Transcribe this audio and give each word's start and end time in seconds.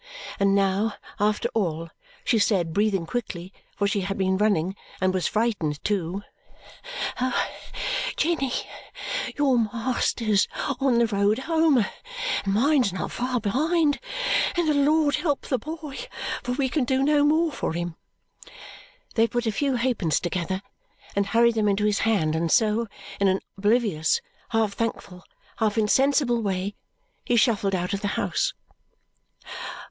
And 0.39 0.55
now, 0.55 0.95
after 1.19 1.47
all, 1.53 1.91
she 2.23 2.39
said, 2.39 2.73
breathing 2.73 3.05
quickly, 3.05 3.53
for 3.75 3.85
she 3.85 4.01
had 4.01 4.17
been 4.17 4.35
running 4.35 4.75
and 4.99 5.13
was 5.13 5.27
frightened 5.27 5.83
too, 5.83 6.23
"Jenny, 8.17 8.51
your 9.37 9.59
master's 9.59 10.47
on 10.79 10.97
the 10.97 11.05
road 11.05 11.37
home, 11.37 11.77
and 12.43 12.51
mine's 12.51 12.91
not 12.91 13.11
far 13.11 13.39
behind, 13.39 13.99
and 14.57 14.67
the 14.67 14.73
Lord 14.73 15.17
help 15.17 15.41
the 15.45 15.59
boy, 15.59 15.99
for 16.41 16.53
we 16.53 16.67
can 16.67 16.83
do 16.83 17.03
no 17.03 17.23
more 17.23 17.51
for 17.51 17.73
him!" 17.73 17.95
They 19.13 19.27
put 19.27 19.45
a 19.45 19.51
few 19.51 19.75
halfpence 19.75 20.19
together 20.19 20.63
and 21.15 21.27
hurried 21.27 21.53
them 21.53 21.67
into 21.67 21.85
his 21.85 21.99
hand, 21.99 22.35
and 22.35 22.51
so, 22.51 22.87
in 23.19 23.27
an 23.27 23.39
oblivious, 23.55 24.19
half 24.49 24.73
thankful, 24.73 25.23
half 25.57 25.77
insensible 25.77 26.41
way, 26.41 26.73
he 27.23 27.35
shuffled 27.35 27.75
out 27.75 27.93
of 27.93 28.01
the 28.01 28.07
house. 28.17 28.53